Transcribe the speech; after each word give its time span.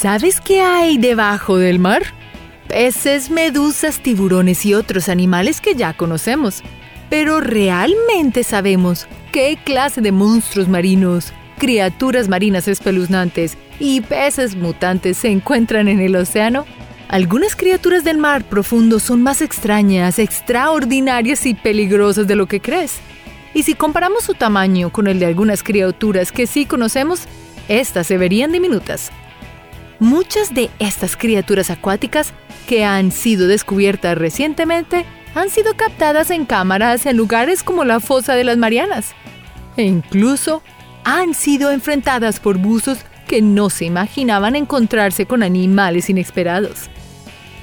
¿Sabes 0.00 0.40
qué 0.40 0.62
hay 0.62 0.96
debajo 0.96 1.58
del 1.58 1.78
mar? 1.78 2.02
Peces, 2.68 3.28
medusas, 3.28 4.00
tiburones 4.00 4.64
y 4.64 4.72
otros 4.72 5.10
animales 5.10 5.60
que 5.60 5.74
ya 5.74 5.92
conocemos. 5.92 6.62
Pero 7.10 7.40
¿realmente 7.40 8.42
sabemos 8.42 9.06
qué 9.30 9.58
clase 9.62 10.00
de 10.00 10.10
monstruos 10.10 10.68
marinos, 10.68 11.34
criaturas 11.58 12.30
marinas 12.30 12.66
espeluznantes 12.66 13.58
y 13.78 14.00
peces 14.00 14.56
mutantes 14.56 15.18
se 15.18 15.28
encuentran 15.28 15.86
en 15.86 16.00
el 16.00 16.16
océano? 16.16 16.64
Algunas 17.08 17.54
criaturas 17.54 18.02
del 18.02 18.16
mar 18.16 18.42
profundo 18.44 19.00
son 19.00 19.22
más 19.22 19.42
extrañas, 19.42 20.18
extraordinarias 20.18 21.44
y 21.44 21.52
peligrosas 21.52 22.26
de 22.26 22.36
lo 22.36 22.46
que 22.46 22.62
crees. 22.62 23.00
Y 23.52 23.64
si 23.64 23.74
comparamos 23.74 24.24
su 24.24 24.32
tamaño 24.32 24.88
con 24.88 25.08
el 25.08 25.18
de 25.18 25.26
algunas 25.26 25.62
criaturas 25.62 26.32
que 26.32 26.46
sí 26.46 26.64
conocemos, 26.64 27.24
estas 27.68 28.06
se 28.06 28.16
verían 28.16 28.50
diminutas. 28.50 29.12
Muchas 30.00 30.54
de 30.54 30.70
estas 30.78 31.14
criaturas 31.14 31.68
acuáticas 31.68 32.32
que 32.66 32.86
han 32.86 33.12
sido 33.12 33.46
descubiertas 33.46 34.16
recientemente 34.16 35.04
han 35.34 35.50
sido 35.50 35.76
captadas 35.76 36.30
en 36.30 36.46
cámaras 36.46 37.04
en 37.04 37.18
lugares 37.18 37.62
como 37.62 37.84
la 37.84 38.00
fosa 38.00 38.34
de 38.34 38.44
las 38.44 38.56
Marianas. 38.56 39.14
E 39.76 39.82
incluso 39.82 40.62
han 41.04 41.34
sido 41.34 41.70
enfrentadas 41.70 42.40
por 42.40 42.56
buzos 42.56 42.98
que 43.28 43.42
no 43.42 43.68
se 43.68 43.84
imaginaban 43.84 44.56
encontrarse 44.56 45.26
con 45.26 45.42
animales 45.42 46.08
inesperados. 46.08 46.88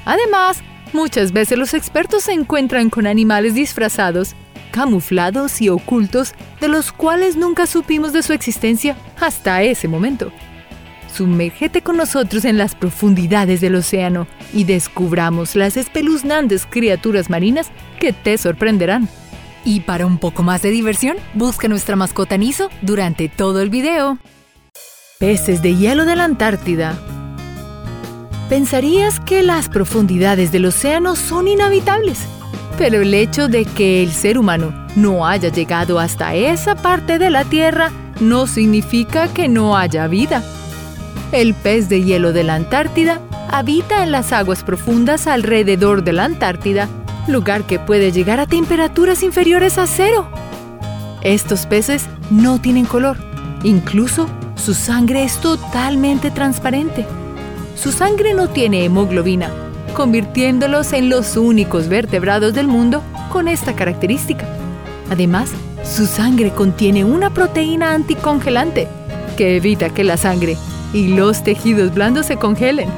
Además, 0.05 0.59
muchas 0.93 1.31
veces 1.31 1.57
los 1.57 1.73
expertos 1.73 2.25
se 2.25 2.33
encuentran 2.33 2.91
con 2.91 3.07
animales 3.07 3.55
disfrazados, 3.55 4.35
camuflados 4.71 5.59
y 5.59 5.69
ocultos 5.69 6.35
de 6.61 6.67
los 6.67 6.91
cuales 6.91 7.35
nunca 7.35 7.65
supimos 7.65 8.13
de 8.13 8.21
su 8.21 8.31
existencia 8.33 8.95
hasta 9.19 9.63
ese 9.63 9.87
momento. 9.87 10.31
Sumérgete 11.17 11.81
con 11.81 11.97
nosotros 11.97 12.45
en 12.45 12.59
las 12.59 12.75
profundidades 12.75 13.59
del 13.59 13.73
océano 13.73 14.27
y 14.53 14.65
descubramos 14.65 15.55
las 15.55 15.75
espeluznantes 15.75 16.67
criaturas 16.67 17.31
marinas 17.31 17.71
que 17.99 18.13
te 18.13 18.37
sorprenderán. 18.37 19.09
Y 19.65 19.79
para 19.79 20.05
un 20.05 20.19
poco 20.19 20.43
más 20.43 20.61
de 20.61 20.69
diversión, 20.69 21.17
busca 21.33 21.67
nuestra 21.67 21.95
mascota 21.95 22.37
Niso 22.37 22.69
durante 22.83 23.29
todo 23.29 23.61
el 23.61 23.71
video. 23.71 24.19
Peces 25.17 25.63
de 25.63 25.75
hielo 25.75 26.05
de 26.05 26.15
la 26.15 26.25
Antártida 26.25 26.95
Pensarías 28.47 29.19
que 29.19 29.41
las 29.41 29.69
profundidades 29.69 30.51
del 30.51 30.67
océano 30.67 31.15
son 31.15 31.47
inhabitables, 31.47 32.19
pero 32.77 33.01
el 33.01 33.11
hecho 33.15 33.47
de 33.47 33.65
que 33.65 34.03
el 34.03 34.11
ser 34.11 34.37
humano 34.37 34.71
no 34.95 35.25
haya 35.25 35.49
llegado 35.49 35.97
hasta 35.97 36.35
esa 36.35 36.75
parte 36.75 37.17
de 37.17 37.31
la 37.31 37.43
Tierra 37.43 37.91
no 38.19 38.45
significa 38.45 39.33
que 39.33 39.47
no 39.47 39.75
haya 39.75 40.05
vida. 40.05 40.43
El 41.31 41.53
pez 41.53 41.89
de 41.89 42.03
hielo 42.03 42.33
de 42.33 42.43
la 42.43 42.55
Antártida 42.55 43.19
habita 43.49 44.03
en 44.03 44.11
las 44.11 44.31
aguas 44.33 44.63
profundas 44.63 45.27
alrededor 45.27 46.03
de 46.03 46.13
la 46.13 46.25
Antártida, 46.25 46.87
lugar 47.27 47.63
que 47.63 47.79
puede 47.79 48.11
llegar 48.11 48.39
a 48.39 48.47
temperaturas 48.47 49.23
inferiores 49.23 49.77
a 49.77 49.87
cero. 49.87 50.29
Estos 51.21 51.65
peces 51.65 52.07
no 52.29 52.59
tienen 52.59 52.85
color, 52.85 53.17
incluso 53.63 54.27
su 54.55 54.73
sangre 54.73 55.23
es 55.23 55.37
totalmente 55.37 56.31
transparente 56.31 57.05
su 57.77 57.91
sangre 57.91 58.33
no 58.33 58.49
tiene 58.49 58.85
hemoglobina, 58.85 59.51
convirtiéndolos 59.93 60.93
en 60.93 61.09
los 61.09 61.37
únicos 61.37 61.87
vertebrados 61.87 62.55
del 62.55 62.67
mundo 62.67 63.03
con 63.31 63.47
esta 63.47 63.75
característica. 63.75 64.47
Además, 65.11 65.51
su 65.83 66.07
sangre 66.07 66.49
contiene 66.49 67.05
una 67.05 67.29
proteína 67.29 67.93
anticongelante 67.93 68.87
que 69.37 69.57
evita 69.57 69.91
que 69.91 70.03
la 70.03 70.17
sangre 70.17 70.57
y 70.93 71.15
los 71.15 71.43
tejidos 71.43 71.93
blandos 71.93 72.25
se 72.27 72.37
congelen. 72.37 72.89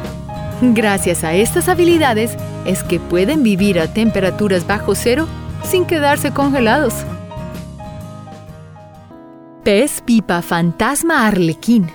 Gracias 0.61 1.23
a 1.23 1.33
estas 1.33 1.69
habilidades 1.69 2.35
es 2.65 2.83
que 2.83 2.99
pueden 2.99 3.43
vivir 3.43 3.79
a 3.79 3.93
temperaturas 3.93 4.67
bajo 4.67 4.95
cero 4.95 5.27
sin 5.63 5.85
quedarse 5.85 6.31
congelados. 6.31 6.93
Pez 9.63 10.01
pipa 10.01 10.41
fantasma 10.41 11.27
arlequín 11.27 11.89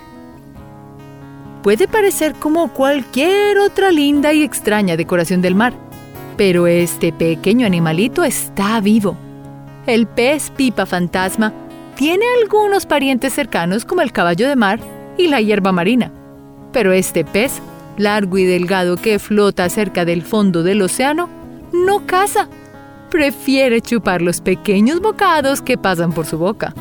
puede 1.65 1.87
parecer 1.87 2.35
como 2.35 2.71
cualquier 2.71 3.57
otra 3.57 3.89
linda 3.89 4.31
y 4.33 4.43
extraña 4.43 4.95
decoración 4.95 5.41
del 5.41 5.55
mar, 5.55 5.73
pero 6.37 6.67
este 6.67 7.11
pequeño 7.11 7.65
animalito 7.65 8.23
está 8.23 8.79
vivo. 8.81 9.17
El 9.87 10.05
pez 10.05 10.51
pipa 10.51 10.85
fantasma 10.85 11.53
tiene 11.95 12.23
algunos 12.39 12.85
parientes 12.85 13.33
cercanos 13.33 13.83
como 13.83 14.01
el 14.01 14.11
caballo 14.11 14.47
de 14.47 14.55
mar 14.55 14.79
y 15.17 15.27
la 15.27 15.41
hierba 15.41 15.71
marina, 15.71 16.11
pero 16.71 16.91
este 16.91 17.23
pez, 17.23 17.61
largo 17.97 18.37
y 18.37 18.45
delgado 18.45 18.97
que 18.97 19.19
flota 19.19 19.69
cerca 19.69 20.05
del 20.05 20.21
fondo 20.21 20.63
del 20.63 20.81
océano, 20.81 21.29
no 21.73 22.05
caza. 22.05 22.47
Prefiere 23.09 23.81
chupar 23.81 24.21
los 24.21 24.41
pequeños 24.41 24.99
bocados 24.99 25.61
que 25.61 25.77
pasan 25.77 26.11
por 26.11 26.25
su 26.25 26.37
boca. 26.37 26.73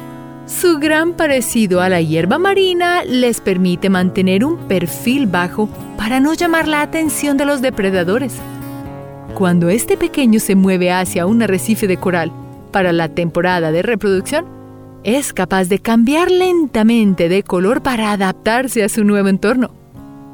Su 0.47 0.79
gran 0.79 1.15
parecido 1.15 1.81
a 1.81 1.89
la 1.89 2.01
hierba 2.01 2.39
marina 2.39 3.03
les 3.05 3.41
permite 3.41 3.89
mantener 3.89 4.45
un 4.45 4.69
perfil 4.69 5.27
bajo 5.27 5.69
para 5.97 6.21
no 6.21 6.35
llamar 6.35 6.69
la 6.69 6.83
atención 6.83 7.37
de 7.37 7.47
los 7.47 7.63
depredadores. 7.63 8.35
Cuando 9.35 9.69
este 9.69 9.97
pequeño 9.97 10.41
se 10.41 10.55
mueve 10.55 10.93
hacia 10.93 11.27
un 11.27 11.43
arrecife 11.43 11.87
de 11.87 11.97
coral 11.97 12.31
para 12.73 12.93
la 12.93 13.09
temporada 13.09 13.73
de 13.73 13.83
reproducción, 13.83 14.54
es 15.05 15.33
capaz 15.33 15.67
de 15.67 15.79
cambiar 15.79 16.31
lentamente 16.31 17.29
de 17.29 17.43
color 17.43 17.83
para 17.83 18.13
adaptarse 18.13 18.83
a 18.83 18.89
su 18.89 19.05
nuevo 19.05 19.29
entorno. 19.29 19.71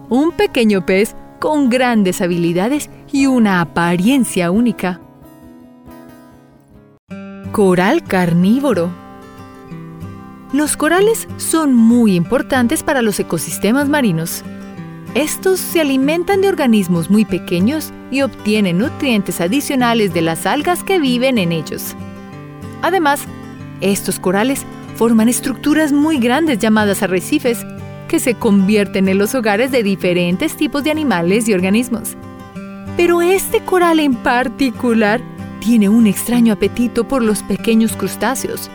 Un 0.09 0.33
pequeño 0.33 0.87
pez 0.87 1.15
con 1.39 1.69
grandes 1.69 2.21
habilidades 2.21 2.91
y 3.13 3.27
una 3.27 3.61
apariencia 3.61 4.51
única. 4.51 5.01
Coral 7.53 8.05
carnívoro 8.05 8.91
los 10.53 10.77
corales 10.77 11.29
son 11.37 11.75
muy 11.75 12.17
importantes 12.17 12.83
para 12.83 13.03
los 13.03 13.21
ecosistemas 13.21 13.89
marinos. 13.89 14.43
Estos 15.15 15.61
se 15.61 15.81
alimentan 15.81 16.41
de 16.41 16.49
organismos 16.49 17.09
muy 17.09 17.25
pequeños 17.25 17.93
y 18.11 18.23
obtienen 18.23 18.79
nutrientes 18.79 19.41
adicionales 19.41 20.13
de 20.13 20.23
las 20.23 20.47
algas 20.47 20.83
que 20.83 20.99
viven 20.99 21.39
en 21.39 21.53
ellos. 21.53 21.95
Además, 22.83 23.27
estos 23.81 24.19
corales 24.19 24.65
forman 24.97 25.29
estructuras 25.29 25.93
muy 25.93 26.19
grandes 26.19 26.59
llamadas 26.59 27.03
arrecifes, 27.03 27.65
que 28.09 28.21
se 28.21 28.35
convierten 28.35 29.09
en 29.09 29.19
los 29.19 29.35
hogares 29.35 29.71
de 29.71 29.83
diferentes 29.83 30.57
tipos 30.57 30.83
de 30.85 30.91
animales 30.91 31.49
y 31.49 31.55
organismos. 31.55 32.17
Pero 32.97 33.23
este 33.23 33.61
coral 33.61 34.01
en 34.01 34.15
particular 34.15 35.21
tiene 35.61 35.89
un 35.89 36.07
extraño 36.07 36.55
apetito 36.55 37.07
por 37.07 37.23
los 37.23 37.43
pequeños 37.43 37.93
crustáceos 37.93 38.71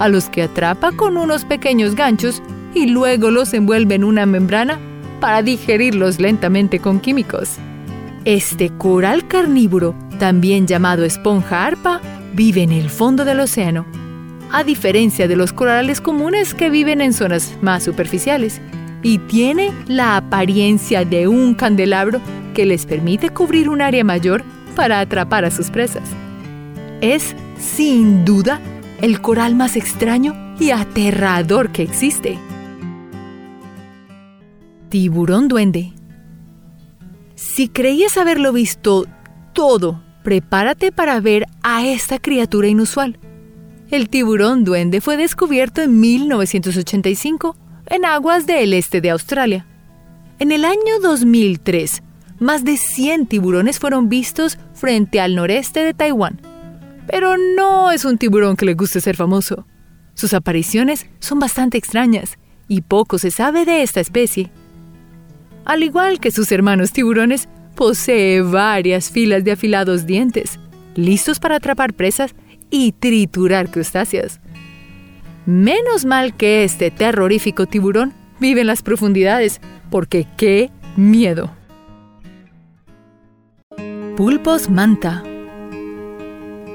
a 0.00 0.08
los 0.08 0.28
que 0.28 0.42
atrapa 0.42 0.92
con 0.92 1.16
unos 1.16 1.44
pequeños 1.44 1.94
ganchos 1.94 2.42
y 2.74 2.86
luego 2.86 3.30
los 3.30 3.52
envuelve 3.52 3.94
en 3.94 4.04
una 4.04 4.26
membrana 4.26 4.78
para 5.20 5.42
digerirlos 5.42 6.18
lentamente 6.18 6.80
con 6.80 7.00
químicos. 7.00 7.56
Este 8.24 8.70
coral 8.70 9.28
carnívoro, 9.28 9.94
también 10.18 10.66
llamado 10.66 11.04
esponja 11.04 11.66
arpa, 11.66 12.00
vive 12.32 12.62
en 12.62 12.72
el 12.72 12.88
fondo 12.88 13.24
del 13.24 13.40
océano. 13.40 13.84
A 14.52 14.64
diferencia 14.64 15.28
de 15.28 15.36
los 15.36 15.52
corales 15.52 16.00
comunes 16.00 16.54
que 16.54 16.70
viven 16.70 17.00
en 17.00 17.12
zonas 17.12 17.56
más 17.62 17.84
superficiales, 17.84 18.60
y 19.02 19.18
tiene 19.18 19.72
la 19.86 20.16
apariencia 20.16 21.04
de 21.04 21.28
un 21.28 21.54
candelabro 21.54 22.20
que 22.54 22.66
les 22.66 22.86
permite 22.86 23.30
cubrir 23.30 23.68
un 23.68 23.80
área 23.80 24.04
mayor 24.04 24.44
para 24.76 25.00
atrapar 25.00 25.44
a 25.44 25.50
sus 25.50 25.70
presas. 25.70 26.08
Es, 27.00 27.34
sin 27.58 28.24
duda, 28.24 28.60
el 29.00 29.20
coral 29.20 29.54
más 29.54 29.76
extraño 29.76 30.34
y 30.58 30.70
aterrador 30.70 31.70
que 31.70 31.82
existe. 31.82 32.38
Tiburón 34.90 35.48
duende. 35.48 35.92
Si 37.36 37.68
creías 37.68 38.18
haberlo 38.18 38.52
visto 38.52 39.06
todo, 39.54 40.02
prepárate 40.22 40.92
para 40.92 41.20
ver 41.20 41.46
a 41.62 41.86
esta 41.86 42.18
criatura 42.18 42.68
inusual. 42.68 43.18
El 43.90 44.08
tiburón 44.08 44.64
duende 44.64 45.00
fue 45.00 45.16
descubierto 45.16 45.82
en 45.82 46.00
1985 46.00 47.56
en 47.86 48.04
aguas 48.04 48.46
del 48.46 48.72
este 48.72 49.00
de 49.00 49.10
Australia. 49.10 49.66
En 50.38 50.52
el 50.52 50.64
año 50.64 51.00
2003, 51.02 52.02
más 52.38 52.64
de 52.64 52.76
100 52.76 53.26
tiburones 53.26 53.78
fueron 53.78 54.08
vistos 54.08 54.58
frente 54.74 55.20
al 55.20 55.34
noreste 55.34 55.80
de 55.80 55.92
Taiwán 55.92 56.40
pero 57.10 57.36
no 57.36 57.90
es 57.90 58.04
un 58.04 58.18
tiburón 58.18 58.56
que 58.56 58.64
le 58.64 58.74
guste 58.74 59.00
ser 59.00 59.16
famoso. 59.16 59.66
Sus 60.14 60.32
apariciones 60.32 61.06
son 61.18 61.40
bastante 61.40 61.76
extrañas 61.76 62.38
y 62.68 62.82
poco 62.82 63.18
se 63.18 63.32
sabe 63.32 63.64
de 63.64 63.82
esta 63.82 63.98
especie. 63.98 64.50
Al 65.64 65.82
igual 65.82 66.20
que 66.20 66.30
sus 66.30 66.52
hermanos 66.52 66.92
tiburones, 66.92 67.48
posee 67.74 68.42
varias 68.42 69.10
filas 69.10 69.42
de 69.42 69.50
afilados 69.52 70.06
dientes, 70.06 70.60
listos 70.94 71.40
para 71.40 71.56
atrapar 71.56 71.94
presas 71.94 72.34
y 72.70 72.92
triturar 72.92 73.70
crustáceos. 73.70 74.40
Menos 75.46 76.04
mal 76.04 76.36
que 76.36 76.64
este 76.64 76.90
terrorífico 76.90 77.66
tiburón 77.66 78.12
vive 78.38 78.62
en 78.62 78.66
las 78.66 78.82
profundidades, 78.82 79.60
porque 79.90 80.26
qué 80.36 80.70
miedo. 80.96 81.50
Pulpos 84.16 84.70
manta. 84.70 85.22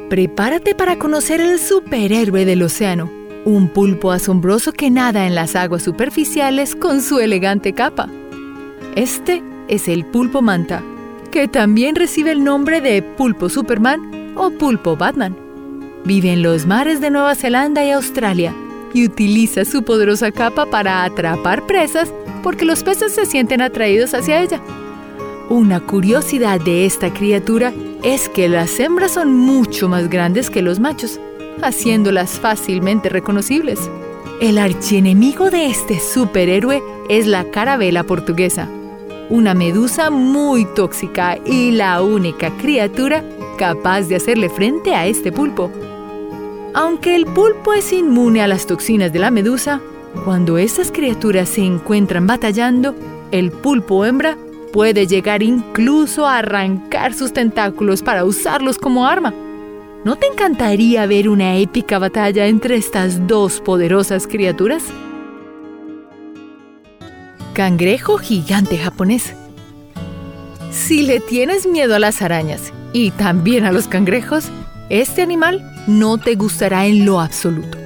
Prepárate 0.10 0.76
para 0.76 0.98
conocer 0.98 1.42
el 1.42 1.60
superhéroe 1.60 2.46
del 2.46 2.64
océano, 2.64 3.10
un 3.46 3.70
pulpo 3.70 4.12
asombroso 4.12 4.72
que 4.72 4.90
nada 4.90 5.26
en 5.26 5.36
las 5.36 5.56
aguas 5.56 5.84
superficiales 5.84 6.76
con 6.76 7.02
su 7.02 7.20
elegante 7.20 7.74
capa. 7.74 8.10
Este 8.96 9.44
es 9.68 9.88
el 9.88 10.06
pulpo 10.06 10.42
manta, 10.42 10.84
que 11.32 11.48
también 11.48 11.96
recibe 11.96 12.32
el 12.32 12.44
nombre 12.44 12.82
de 12.82 13.02
pulpo 13.02 13.50
Superman 13.50 14.34
o 14.36 14.52
pulpo 14.52 14.96
Batman. 14.96 15.45
Vive 16.06 16.34
en 16.34 16.44
los 16.44 16.68
mares 16.68 17.02
de 17.02 17.10
Nueva 17.10 17.34
Zelanda 17.34 17.84
y 17.84 17.90
Australia 17.90 18.54
y 18.94 19.06
utiliza 19.06 19.66
su 19.66 19.84
poderosa 19.84 20.32
capa 20.32 20.68
para 20.68 21.04
atrapar 21.04 21.66
presas 21.66 22.14
porque 22.44 22.64
los 22.64 22.84
peces 22.84 23.14
se 23.14 23.26
sienten 23.26 23.60
atraídos 23.60 24.14
hacia 24.14 24.40
ella. 24.40 24.62
Una 25.50 25.80
curiosidad 25.80 26.62
de 26.62 26.86
esta 26.86 27.12
criatura 27.12 27.74
es 28.04 28.30
que 28.30 28.48
las 28.48 28.80
hembras 28.80 29.14
son 29.14 29.34
mucho 29.34 29.90
más 29.90 30.08
grandes 30.08 30.52
que 30.52 30.62
los 30.62 30.80
machos, 30.80 31.20
haciéndolas 31.64 32.40
fácilmente 32.40 33.10
reconocibles. 33.10 33.90
El 34.42 34.60
archienemigo 34.60 35.50
de 35.50 35.68
este 35.68 36.00
superhéroe 36.00 36.84
es 37.10 37.26
la 37.26 37.46
carabela 37.46 38.04
portuguesa, 38.04 38.70
una 39.30 39.56
medusa 39.56 40.12
muy 40.12 40.66
tóxica 40.66 41.40
y 41.46 41.72
la 41.72 42.04
única 42.04 42.56
criatura 42.58 43.24
capaz 43.58 44.04
de 44.04 44.18
hacerle 44.18 44.50
frente 44.50 44.94
a 44.94 45.08
este 45.08 45.32
pulpo. 45.32 45.72
Aunque 46.76 47.16
el 47.16 47.26
pulpo 47.26 47.74
es 47.74 47.94
inmune 47.94 48.42
a 48.42 48.48
las 48.48 48.68
toxinas 48.68 49.14
de 49.14 49.20
la 49.20 49.32
medusa, 49.32 49.80
cuando 50.26 50.58
estas 50.58 50.92
criaturas 50.92 51.48
se 51.48 51.62
encuentran 51.62 52.28
batallando, 52.28 52.94
el 53.32 53.50
pulpo 53.50 54.06
hembra 54.06 54.38
puede 54.74 55.08
llegar 55.08 55.42
incluso 55.42 56.28
a 56.28 56.40
arrancar 56.40 57.14
sus 57.14 57.32
tentáculos 57.32 58.02
para 58.02 58.26
usarlos 58.26 58.78
como 58.78 59.08
arma. 59.08 59.34
¿No 60.04 60.18
te 60.18 60.28
encantaría 60.28 61.06
ver 61.06 61.30
una 61.30 61.56
épica 61.56 61.98
batalla 61.98 62.46
entre 62.48 62.76
estas 62.76 63.26
dos 63.26 63.62
poderosas 63.62 64.28
criaturas? 64.28 64.84
Cangrejo 67.54 68.18
gigante 68.18 68.78
japonés. 68.78 69.34
Si 70.72 71.04
le 71.04 71.22
tienes 71.22 71.66
miedo 71.66 71.96
a 71.96 72.00
las 72.00 72.22
arañas 72.22 72.74
y 72.92 73.12
también 73.12 73.64
a 73.64 73.72
los 73.72 73.88
cangrejos, 73.88 74.52
este 74.90 75.22
animal 75.22 75.64
no 75.88 76.18
te 76.18 76.36
gustará 76.36 76.86
en 76.86 77.06
lo 77.06 77.20
absoluto. 77.20 77.78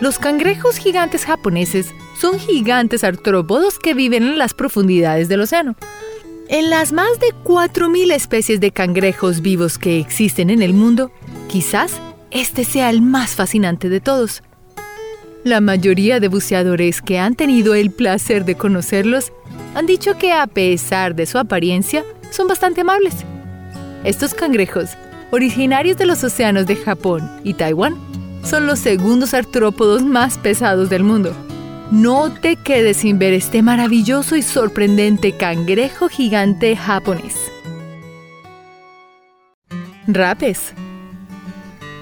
Los 0.00 0.18
cangrejos 0.18 0.76
gigantes 0.76 1.24
japoneses 1.24 1.94
son 2.20 2.38
gigantes 2.38 3.04
artrópodos 3.04 3.78
que 3.78 3.94
viven 3.94 4.22
en 4.22 4.38
las 4.38 4.54
profundidades 4.54 5.28
del 5.28 5.40
océano. 5.40 5.76
En 6.48 6.70
las 6.70 6.92
más 6.92 7.18
de 7.18 7.28
4.000 7.44 8.12
especies 8.12 8.60
de 8.60 8.70
cangrejos 8.70 9.40
vivos 9.40 9.78
que 9.78 9.98
existen 9.98 10.50
en 10.50 10.62
el 10.62 10.74
mundo, 10.74 11.10
quizás 11.48 12.00
este 12.30 12.64
sea 12.64 12.90
el 12.90 13.02
más 13.02 13.30
fascinante 13.30 13.88
de 13.88 14.00
todos. 14.00 14.42
La 15.44 15.60
mayoría 15.60 16.20
de 16.20 16.28
buceadores 16.28 17.00
que 17.02 17.18
han 17.18 17.34
tenido 17.34 17.74
el 17.74 17.90
placer 17.90 18.44
de 18.44 18.56
conocerlos 18.56 19.32
han 19.74 19.86
dicho 19.86 20.18
que 20.18 20.32
a 20.32 20.46
pesar 20.46 21.14
de 21.14 21.26
su 21.26 21.38
apariencia, 21.38 22.04
son 22.30 22.48
bastante 22.48 22.80
amables. 22.80 23.14
Estos 24.04 24.34
cangrejos, 24.34 24.90
originarios 25.30 25.96
de 25.96 26.06
los 26.06 26.22
océanos 26.24 26.66
de 26.66 26.76
Japón 26.76 27.30
y 27.44 27.54
Taiwán, 27.54 27.96
son 28.44 28.66
los 28.66 28.78
segundos 28.78 29.34
artrópodos 29.34 30.02
más 30.02 30.38
pesados 30.38 30.88
del 30.88 31.02
mundo. 31.02 31.32
No 31.90 32.32
te 32.32 32.56
quedes 32.56 32.98
sin 32.98 33.18
ver 33.18 33.32
este 33.32 33.62
maravilloso 33.62 34.36
y 34.36 34.42
sorprendente 34.42 35.32
cangrejo 35.32 36.08
gigante 36.08 36.76
japonés. 36.76 37.34
Rapes. 40.08 40.72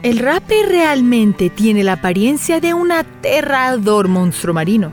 El 0.03 0.19
rape 0.19 0.63
realmente 0.69 1.49
tiene 1.49 1.83
la 1.83 1.95
apariencia 1.95 2.61
de 2.61 2.75
un 2.75 2.93
aterrador 2.93 4.09
monstruo 4.09 4.53
marino. 4.53 4.93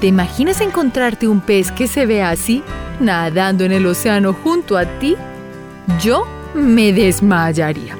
¿Te 0.00 0.08
imaginas 0.08 0.60
encontrarte 0.60 1.26
un 1.26 1.40
pez 1.40 1.72
que 1.72 1.86
se 1.86 2.04
vea 2.04 2.28
así, 2.28 2.62
nadando 3.00 3.64
en 3.64 3.72
el 3.72 3.86
océano 3.86 4.34
junto 4.34 4.76
a 4.76 4.84
ti? 4.98 5.16
Yo 6.02 6.26
me 6.56 6.92
desmayaría. 6.92 7.96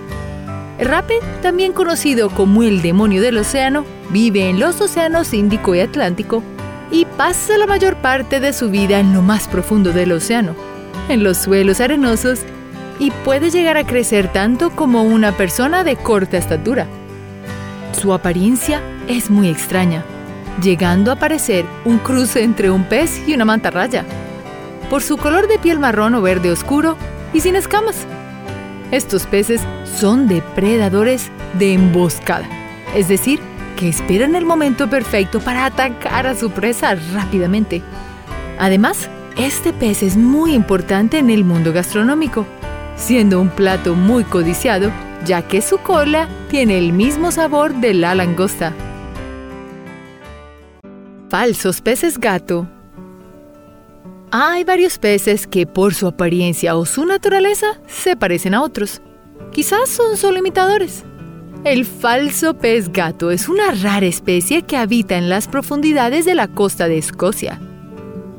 Rape, 0.79 1.21
también 1.43 1.73
conocido 1.73 2.29
como 2.31 2.63
el 2.63 2.83
demonio 2.83 3.23
del 3.23 3.39
océano, 3.39 3.85
vive 4.11 4.49
en 4.49 4.61
los 4.61 4.81
océanos 4.81 5.33
Índico 5.33 5.75
y 5.75 5.81
Atlántico 5.81 6.43
y 6.91 7.05
pasa 7.05 7.57
la 7.59 7.67
mayor 7.67 7.97
parte 7.97 8.41
de 8.41 8.53
su 8.53 8.71
vida 8.71 8.99
en 8.99 9.13
lo 9.15 9.23
más 9.23 9.49
profundo 9.49 9.93
del 9.93 10.13
océano, 10.13 10.55
en 11.09 11.23
los 11.23 11.39
suelos 11.39 11.81
arenosos, 11.81 12.41
y 12.99 13.11
puede 13.11 13.51
llegar 13.51 13.77
a 13.77 13.87
crecer 13.87 14.33
tanto 14.33 14.71
como 14.71 15.03
una 15.03 15.33
persona 15.33 15.85
de 15.85 15.97
corta 15.97 16.39
estatura. 16.39 16.87
Su 17.93 18.13
apariencia 18.13 18.81
es 19.07 19.31
muy 19.31 19.49
extraña, 19.49 20.03
llegando 20.63 21.13
a 21.13 21.17
parecer 21.17 21.67
un 21.85 21.99
cruce 21.99 22.43
entre 22.43 22.71
un 22.71 22.85
pez 22.85 23.23
y 23.27 23.35
una 23.35 23.45
mantarraya, 23.45 24.05
por 24.89 25.03
su 25.03 25.17
color 25.17 25.49
de 25.49 25.59
piel 25.59 25.79
marrón 25.79 26.15
o 26.15 26.23
verde 26.23 26.51
oscuro 26.51 26.97
y 27.35 27.41
sin 27.41 27.57
escamas. 27.57 28.07
Estos 28.91 29.27
peces 29.27 29.61
son 29.99 30.29
depredadores 30.29 31.31
de 31.59 31.75
emboscada, 31.75 32.49
es 32.95 33.09
decir, 33.09 33.41
que 33.77 33.89
esperan 33.89 34.35
el 34.37 34.47
momento 34.47 34.89
perfecto 34.89 35.41
para 35.41 35.67
atacar 35.67 36.27
a 36.27 36.35
su 36.35 36.51
presa 36.51 36.95
rápidamente. 37.13 37.83
Además, 38.59 39.11
este 39.37 39.73
pez 39.73 40.03
es 40.03 40.17
muy 40.17 40.55
importante 40.55 41.19
en 41.19 41.31
el 41.31 41.45
mundo 41.45 41.73
gastronómico, 41.73 42.47
siendo 42.97 43.41
un 43.41 43.51
plato 43.51 43.95
muy 43.95 44.25
codiciado, 44.25 44.91
ya 45.25 45.43
que 45.43 45.61
su 45.61 45.79
cola 45.79 46.29
tiene 46.49 46.79
el 46.79 46.93
mismo 46.93 47.33
sabor 47.33 47.75
de 47.75 47.93
la 47.93 48.15
langosta. 48.15 48.73
Falsos 51.29 51.81
peces 51.81 52.19
gato 52.19 52.69
hay 54.39 54.65
varios 54.65 54.99
peces 54.99 55.47
que 55.47 55.67
por 55.67 55.95
su 55.95 56.07
apariencia 56.07 56.77
o 56.77 56.85
su 56.85 57.07
naturaleza 57.07 57.81
se 57.87 58.17
parecen 58.17 58.53
a 58.53 58.63
otros. 58.63 59.01
Quizás 59.51 59.89
son 59.89 60.19
solo 60.19 60.39
imitadores. 60.39 61.05
El 61.65 61.87
falso 61.87 62.53
pez 62.53 62.93
gato 62.93 63.31
es 63.31 63.49
una 63.49 63.71
rara 63.71 64.05
especie 64.05 64.61
que 64.63 64.77
habita 64.77 65.17
en 65.17 65.31
las 65.31 65.49
profundidades 65.49 66.27
de 66.27 66.35
la 66.35 66.49
costa 66.49 66.87
de 66.87 66.99
Escocia. 66.99 67.59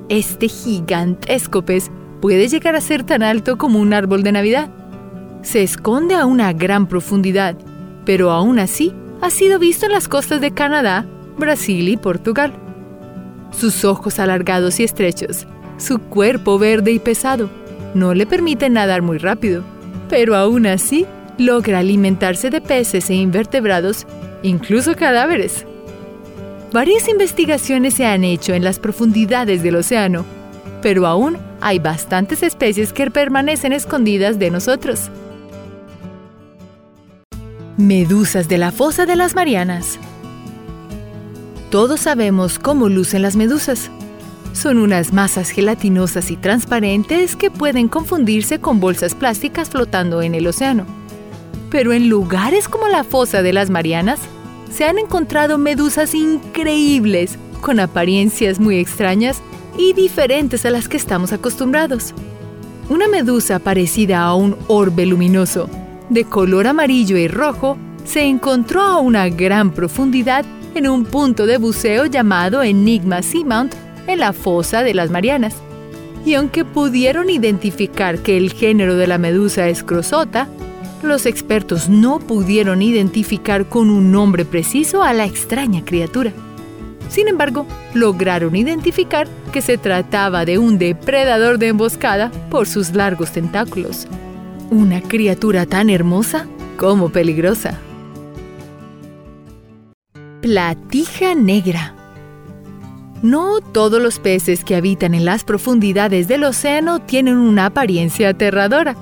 Este 0.08 0.48
gigantesco 0.48 1.64
pez 1.66 1.90
puede 2.22 2.48
llegar 2.48 2.76
a 2.76 2.82
ser 2.82 3.04
tan 3.04 3.24
alto 3.24 3.58
como 3.58 3.80
un 3.80 3.92
árbol 3.92 4.22
de 4.22 4.34
Navidad. 4.34 4.70
Se 5.42 5.64
esconde 5.64 6.14
a 6.14 6.28
una 6.28 6.54
gran 6.54 6.88
profundidad, 6.88 7.58
pero 8.06 8.30
aún 8.32 8.60
así 8.60 8.94
ha 9.20 9.32
sido 9.32 9.58
visto 9.58 9.88
en 9.88 9.94
las 9.94 10.08
costas 10.08 10.42
de 10.42 10.52
Canadá, 10.52 11.08
Brasil 11.40 11.90
y 11.90 11.98
Portugal. 11.98 12.54
Sus 13.50 13.84
ojos 13.84 14.20
alargados 14.20 14.80
y 14.80 14.84
estrechos 14.84 15.48
su 15.78 16.00
cuerpo 16.00 16.58
verde 16.58 16.92
y 16.92 17.00
pesado 17.00 17.50
no 17.94 18.14
le 18.14 18.26
permite 18.26 18.70
nadar 18.70 19.02
muy 19.02 19.18
rápido, 19.18 19.64
pero 20.10 20.36
aún 20.36 20.68
así 20.68 21.06
logra 21.38 21.80
alimentarse 21.80 22.50
de 22.50 22.62
peces 22.62 23.10
e 23.10 23.16
invertebrados, 23.16 24.06
incluso 24.44 24.96
cadáveres. 24.96 25.66
Varias 26.72 27.08
investigaciones 27.08 27.96
se 27.96 28.06
han 28.06 28.24
hecho 28.24 28.54
en 28.54 28.64
las 28.64 28.80
profundidades 28.80 29.64
del 29.64 29.78
océano, 29.78 30.26
pero 30.82 31.08
aún 31.08 31.38
hay 31.60 31.80
bastantes 31.80 32.44
especies 32.44 32.94
que 32.94 33.10
permanecen 33.10 33.74
escondidas 33.74 34.38
de 34.38 34.52
nosotros. 34.52 35.10
Medusas 37.78 38.48
de 38.48 38.58
la 38.58 38.72
fosa 38.72 39.06
de 39.06 39.16
las 39.16 39.36
Marianas. 39.36 39.98
Todos 41.72 42.02
sabemos 42.02 42.60
cómo 42.60 42.90
lucen 42.90 43.22
las 43.22 43.36
medusas. 43.36 43.92
Son 44.58 44.80
unas 44.80 45.14
masas 45.14 45.52
gelatinosas 45.52 46.32
y 46.32 46.36
transparentes 46.36 47.36
que 47.36 47.52
pueden 47.52 47.88
confundirse 47.88 48.60
con 48.60 48.80
bolsas 48.80 49.14
plásticas 49.14 49.70
flotando 49.70 50.24
en 50.24 50.34
el 50.34 50.48
océano. 50.48 50.84
Pero 51.70 51.94
en 51.94 52.10
lugares 52.10 52.68
como 52.68 52.88
la 52.88 53.04
fosa 53.04 53.44
de 53.44 53.54
las 53.54 53.70
Marianas, 53.70 54.20
se 54.72 54.86
han 54.86 54.98
encontrado 54.98 55.60
medusas 55.60 56.16
increíbles, 56.16 57.38
con 57.62 57.80
apariencias 57.80 58.60
muy 58.60 58.80
extrañas 58.80 59.44
y 59.78 59.94
diferentes 59.94 60.66
a 60.66 60.72
las 60.72 60.88
que 60.88 60.98
estamos 60.98 61.34
acostumbrados. 61.34 62.16
Una 62.90 63.08
medusa 63.08 63.60
parecida 63.60 64.24
a 64.24 64.34
un 64.34 64.58
orbe 64.68 65.06
luminoso, 65.06 65.70
de 66.10 66.24
color 66.24 66.66
amarillo 66.66 67.16
y 67.18 67.28
rojo, 67.28 67.78
se 68.06 68.24
encontró 68.24 68.82
a 68.82 68.98
una 68.98 69.30
gran 69.30 69.70
profundidad 69.70 70.46
en 70.74 70.88
un 70.88 71.06
punto 71.06 71.46
de 71.46 71.60
buceo 71.60 72.08
llamado 72.08 72.64
Enigma 72.64 73.22
Seamount 73.22 73.76
en 74.08 74.20
la 74.20 74.34
fosa 74.34 74.84
de 74.84 74.94
las 74.94 75.12
Marianas. 75.12 75.56
Y 76.26 76.34
aunque 76.34 76.66
pudieron 76.66 77.30
identificar 77.30 78.20
que 78.20 78.38
el 78.38 78.52
género 78.52 78.96
de 78.96 79.08
la 79.08 79.18
medusa 79.18 79.68
es 79.70 79.84
crosota, 79.84 80.48
los 81.04 81.26
expertos 81.26 81.90
no 81.90 82.20
pudieron 82.20 82.82
identificar 82.82 83.70
con 83.70 83.90
un 83.90 84.12
nombre 84.12 84.46
preciso 84.46 85.04
a 85.04 85.14
la 85.14 85.26
extraña 85.26 85.86
criatura. 85.86 86.34
Sin 87.10 87.28
embargo, 87.28 87.66
lograron 87.94 88.56
identificar 88.56 89.28
que 89.54 89.62
se 89.62 89.78
trataba 89.78 90.44
de 90.44 90.58
un 90.58 90.78
depredador 90.78 91.58
de 91.58 91.68
emboscada 91.68 92.32
por 92.50 92.68
sus 92.68 92.94
largos 92.94 93.32
tentáculos. 93.32 94.08
Una 94.70 95.02
criatura 95.02 95.66
tan 95.66 95.90
hermosa 95.90 96.48
como 96.78 97.10
peligrosa. 97.10 97.80
Platija 100.42 101.34
negra. 101.36 101.97
No 103.24 103.62
todos 103.62 104.00
los 104.02 104.20
peces 104.20 104.64
que 104.64 104.76
habitan 104.76 105.16
en 105.16 105.26
las 105.26 105.44
profundidades 105.44 106.28
del 106.28 106.44
océano 106.44 107.00
tienen 107.00 107.38
una 107.38 107.66
apariencia 107.68 108.30
aterradora. 108.30 108.96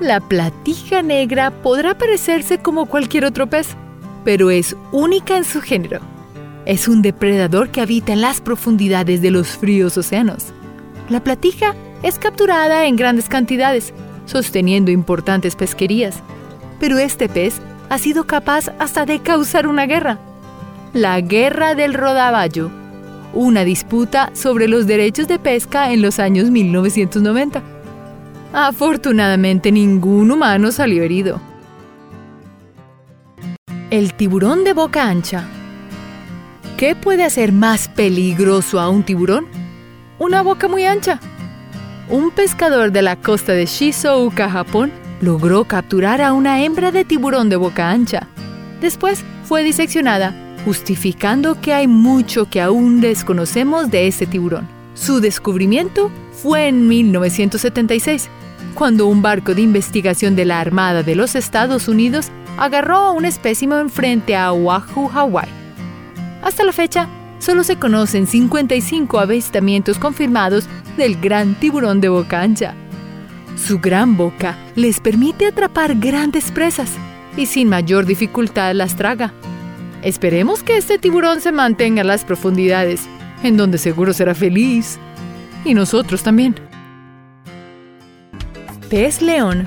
La 0.00 0.20
platija 0.20 1.02
negra 1.02 1.50
podrá 1.50 1.96
parecerse 1.96 2.58
como 2.58 2.86
cualquier 2.86 3.26
otro 3.26 3.46
pez, 3.48 3.76
pero 4.24 4.50
es 4.50 4.74
única 4.92 5.36
en 5.36 5.44
su 5.44 5.60
género. 5.60 6.00
Es 6.64 6.88
un 6.88 7.02
depredador 7.02 7.68
que 7.68 7.82
habita 7.82 8.14
en 8.14 8.22
las 8.22 8.40
profundidades 8.40 9.20
de 9.20 9.30
los 9.30 9.48
fríos 9.48 9.98
océanos. 9.98 10.46
La 11.10 11.22
platija 11.22 11.74
es 12.02 12.18
capturada 12.18 12.86
en 12.86 12.96
grandes 12.96 13.28
cantidades, 13.28 13.92
sosteniendo 14.24 14.90
importantes 14.90 15.54
pesquerías. 15.54 16.22
Pero 16.80 16.98
este 16.98 17.28
pez 17.28 17.60
ha 17.90 17.98
sido 17.98 18.26
capaz 18.26 18.70
hasta 18.78 19.04
de 19.04 19.20
causar 19.20 19.66
una 19.66 19.84
guerra. 19.84 20.18
La 20.94 21.20
Guerra 21.20 21.74
del 21.74 21.92
Rodaballo 21.92 22.70
una 23.34 23.64
disputa 23.64 24.30
sobre 24.32 24.68
los 24.68 24.86
derechos 24.86 25.28
de 25.28 25.38
pesca 25.38 25.92
en 25.92 26.02
los 26.02 26.18
años 26.18 26.50
1990. 26.50 27.62
Afortunadamente 28.52 29.72
ningún 29.72 30.30
humano 30.30 30.70
salió 30.70 31.02
herido. 31.02 31.40
El 33.90 34.14
tiburón 34.14 34.64
de 34.64 34.72
boca 34.72 35.08
ancha. 35.08 35.44
¿Qué 36.76 36.94
puede 36.94 37.24
hacer 37.24 37.52
más 37.52 37.88
peligroso 37.88 38.80
a 38.80 38.88
un 38.88 39.02
tiburón? 39.02 39.46
Una 40.18 40.42
boca 40.42 40.68
muy 40.68 40.84
ancha. 40.84 41.20
Un 42.08 42.30
pescador 42.30 42.92
de 42.92 43.02
la 43.02 43.16
costa 43.16 43.52
de 43.52 43.66
Shizuoka, 43.66 44.50
Japón, 44.50 44.92
logró 45.20 45.64
capturar 45.64 46.20
a 46.20 46.32
una 46.32 46.62
hembra 46.62 46.92
de 46.92 47.04
tiburón 47.04 47.48
de 47.48 47.56
boca 47.56 47.90
ancha. 47.90 48.28
Después 48.80 49.24
fue 49.44 49.62
diseccionada 49.62 50.43
justificando 50.64 51.60
que 51.60 51.74
hay 51.74 51.86
mucho 51.86 52.48
que 52.48 52.60
aún 52.60 53.00
desconocemos 53.00 53.90
de 53.90 54.06
este 54.06 54.26
tiburón. 54.26 54.66
Su 54.94 55.20
descubrimiento 55.20 56.10
fue 56.32 56.68
en 56.68 56.88
1976, 56.88 58.28
cuando 58.74 59.06
un 59.06 59.22
barco 59.22 59.54
de 59.54 59.62
investigación 59.62 60.36
de 60.36 60.44
la 60.44 60.60
Armada 60.60 61.02
de 61.02 61.14
los 61.14 61.34
Estados 61.34 61.88
Unidos 61.88 62.30
agarró 62.56 62.96
a 62.96 63.12
un 63.12 63.24
espécimen 63.24 63.90
frente 63.90 64.36
a 64.36 64.52
Oahu, 64.52 65.08
Hawái. 65.08 65.48
Hasta 66.42 66.64
la 66.64 66.72
fecha, 66.72 67.08
solo 67.38 67.64
se 67.64 67.76
conocen 67.76 68.26
55 68.26 69.18
avistamientos 69.18 69.98
confirmados 69.98 70.66
del 70.96 71.20
gran 71.20 71.54
tiburón 71.54 72.00
de 72.00 72.08
boca 72.08 72.40
ancha. 72.40 72.74
Su 73.56 73.78
gran 73.78 74.16
boca 74.16 74.56
les 74.74 75.00
permite 75.00 75.46
atrapar 75.46 75.94
grandes 75.96 76.50
presas 76.50 76.90
y 77.36 77.46
sin 77.46 77.68
mayor 77.68 78.06
dificultad 78.06 78.74
las 78.74 78.96
traga. 78.96 79.32
Esperemos 80.04 80.62
que 80.62 80.76
este 80.76 80.98
tiburón 80.98 81.40
se 81.40 81.50
mantenga 81.50 82.02
en 82.02 82.08
las 82.08 82.26
profundidades, 82.26 83.00
en 83.42 83.56
donde 83.56 83.78
seguro 83.78 84.12
será 84.12 84.34
feliz. 84.34 84.98
Y 85.64 85.72
nosotros 85.72 86.22
también. 86.22 86.54
Pez 88.90 89.22
león. 89.22 89.66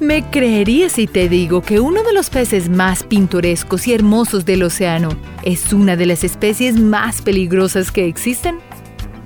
¿Me 0.00 0.24
creerías 0.30 0.92
si 0.92 1.06
te 1.06 1.28
digo 1.28 1.60
que 1.60 1.78
uno 1.78 2.02
de 2.02 2.14
los 2.14 2.30
peces 2.30 2.70
más 2.70 3.04
pintorescos 3.04 3.86
y 3.86 3.92
hermosos 3.92 4.46
del 4.46 4.62
océano 4.62 5.10
es 5.42 5.72
una 5.74 5.96
de 5.96 6.06
las 6.06 6.24
especies 6.24 6.78
más 6.78 7.20
peligrosas 7.20 7.92
que 7.92 8.06
existen? 8.06 8.58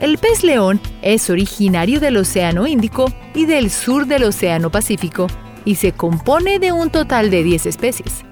El 0.00 0.18
pez 0.18 0.42
león 0.42 0.80
es 1.02 1.30
originario 1.30 2.00
del 2.00 2.16
Océano 2.16 2.66
Índico 2.66 3.12
y 3.34 3.46
del 3.46 3.70
sur 3.70 4.06
del 4.06 4.24
Océano 4.24 4.70
Pacífico 4.70 5.28
y 5.64 5.76
se 5.76 5.92
compone 5.92 6.58
de 6.58 6.72
un 6.72 6.90
total 6.90 7.30
de 7.30 7.42
10 7.44 7.66
especies. 7.66 8.24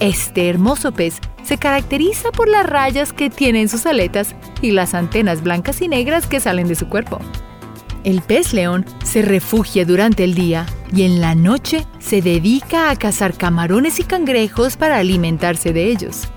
Este 0.00 0.48
hermoso 0.48 0.92
pez 0.92 1.20
se 1.44 1.58
caracteriza 1.58 2.32
por 2.32 2.48
las 2.48 2.66
rayas 2.66 3.12
que 3.12 3.30
tiene 3.30 3.60
en 3.60 3.68
sus 3.68 3.86
aletas 3.86 4.34
y 4.60 4.72
las 4.72 4.94
antenas 4.94 5.42
blancas 5.42 5.80
y 5.82 5.88
negras 5.88 6.26
que 6.26 6.40
salen 6.40 6.66
de 6.66 6.74
su 6.74 6.88
cuerpo. 6.88 7.18
El 8.02 8.20
pez 8.20 8.52
león 8.52 8.84
se 9.04 9.22
refugia 9.22 9.84
durante 9.84 10.24
el 10.24 10.34
día 10.34 10.66
y 10.92 11.04
en 11.04 11.20
la 11.20 11.34
noche 11.34 11.86
se 12.00 12.20
dedica 12.22 12.90
a 12.90 12.96
cazar 12.96 13.34
camarones 13.34 13.98
y 14.00 14.04
cangrejos 14.04 14.76
para 14.76 14.98
alimentarse 14.98 15.72
de 15.72 15.90
ellos. 15.90 16.28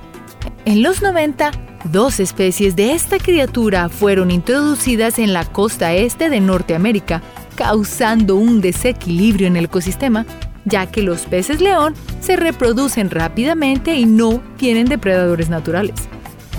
En 0.66 0.84
los 0.84 1.02
90, 1.02 1.52
dos 1.86 2.20
especies 2.20 2.76
de 2.76 2.94
esta 2.94 3.18
criatura 3.18 3.90
fueron 3.90 4.32
introducidas 4.32 5.20
en 5.20 5.34
la 5.34 5.46
costa 5.46 5.94
este 5.94 6.30
de 6.30 6.40
Norteamérica, 6.40 7.22
causando 7.56 8.36
un 8.36 8.62
desequilibrio 8.62 9.48
en 9.48 9.58
el 9.58 9.66
ecosistema 9.66 10.26
ya 10.68 10.86
que 10.86 11.02
los 11.02 11.22
peces 11.26 11.62
león 11.62 11.94
se 12.22 12.36
reproducen 12.36 13.10
rápidamente 13.10 13.96
y 13.96 14.06
no 14.06 14.42
tienen 14.58 14.88
depredadores 14.88 15.50
naturales. 15.50 15.96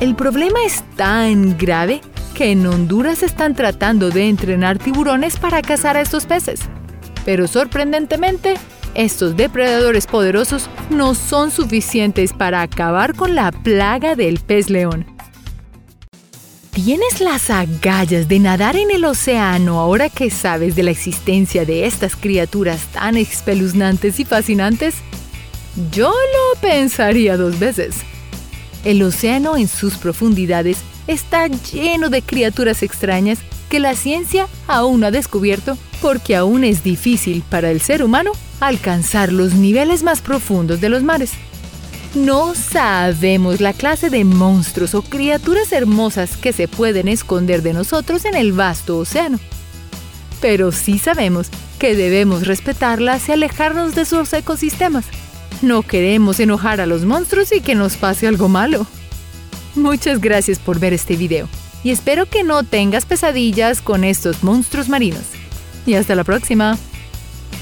El 0.01 0.15
problema 0.15 0.59
es 0.65 0.83
tan 0.97 1.57
grave 1.59 2.01
que 2.35 2.53
en 2.53 2.67
Honduras 2.67 3.23
están 3.23 3.55
tratando 3.55 4.11
de 4.11 4.29
entrenar 4.29 4.79
tiburones 4.79 5.39
para 5.39 5.61
cazar 5.61 5.97
a 5.97 6.01
estos 6.01 6.27
peces. 6.27 6.61
Pero 7.25 7.49
sorprendentemente, 7.49 8.55
estos 8.95 9.37
depredadores 9.37 10.07
poderosos 10.07 10.71
no 10.91 11.15
son 11.15 11.51
suficientes 11.51 12.33
para 12.33 12.63
acabar 12.63 13.15
con 13.15 13.35
la 13.35 13.51
plaga 13.51 14.15
del 14.15 14.39
pez 14.39 14.71
león. 14.71 15.18
¿Tienes 16.85 17.21
las 17.21 17.51
agallas 17.51 18.29
de 18.29 18.39
nadar 18.39 18.77
en 18.77 18.93
el 18.93 19.05
océano 19.05 19.81
ahora 19.81 20.09
que 20.09 20.31
sabes 20.31 20.77
de 20.77 20.85
la 20.85 20.93
existencia 20.93 21.65
de 21.65 21.87
estas 21.87 22.15
criaturas 22.15 22.83
tan 22.93 23.17
espeluznantes 23.17 24.21
y 24.21 24.25
fascinantes? 24.25 24.95
Yo 25.91 26.09
lo 26.09 26.61
pensaría 26.61 27.37
dos 27.37 27.59
veces. 27.59 27.97
El 28.85 29.03
océano 29.03 29.57
en 29.57 29.67
sus 29.67 29.97
profundidades 29.97 30.79
está 31.09 31.49
lleno 31.49 32.11
de 32.11 32.23
criaturas 32.23 32.85
extrañas 32.85 33.41
que 33.69 33.81
la 33.81 33.97
ciencia 33.97 34.47
aún 34.69 35.01
no 35.01 35.09
ha 35.09 35.11
descubierto 35.11 35.77
porque 36.01 36.37
aún 36.37 36.63
es 36.63 36.85
difícil 36.85 37.43
para 37.51 37.73
el 37.73 37.81
ser 37.81 38.05
humano 38.05 38.31
alcanzar 38.61 39.33
los 39.33 39.53
niveles 39.55 40.05
más 40.05 40.21
profundos 40.21 40.81
de 40.81 40.91
los 40.91 41.03
mares. 41.03 41.33
No 42.15 42.55
sabemos 42.55 43.61
la 43.61 43.73
clase 43.73 44.09
de 44.09 44.25
monstruos 44.25 44.95
o 44.95 45.03
criaturas 45.03 45.73
hermosas 45.73 46.37
que 46.37 46.53
se 46.53 46.67
pueden 46.67 47.07
esconder 47.07 47.63
de 47.63 47.75
nosotros 47.75 48.25
en 48.25 48.35
el 48.35 48.53
vasto 48.53 48.99
océano. 48.99 49.39
Pero 50.41 50.73
sí 50.73 50.99
sabemos 50.99 51.49
que 51.79 51.95
debemos 51.95 52.47
respetarlas 52.47 53.29
y 53.29 53.33
alejarnos 53.33 53.95
de 53.95 54.05
sus 54.05 54.33
ecosistemas. 54.33 55.05
No 55.61 55.83
queremos 55.83 56.41
enojar 56.41 56.81
a 56.81 56.87
los 56.87 57.05
monstruos 57.05 57.53
y 57.53 57.61
que 57.61 57.75
nos 57.75 57.97
pase 57.97 58.27
algo 58.27 58.49
malo. 58.49 58.87
Muchas 59.75 60.21
gracias 60.21 60.59
por 60.59 60.81
ver 60.81 60.93
este 60.93 61.17
video 61.17 61.49
y 61.85 61.91
espero 61.91 62.27
que 62.27 62.43
no 62.43 62.65
tengas 62.65 63.07
pesadillas 63.07 63.83
con 63.83 64.05
estos 64.05 64.43
monstruos 64.43 64.89
marinos. 64.89 65.23
Y 65.87 65.95
hasta 65.95 66.15
la 66.15 66.25
próxima. 66.25 66.77